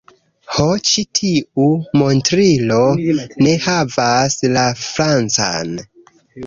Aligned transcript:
Ho 0.53 0.63
ĉi 0.91 1.03
tiu 1.19 1.67
montrilo 2.03 2.81
ne 3.45 3.57
havas 3.69 4.43
la 4.59 4.69
francan 4.91 5.81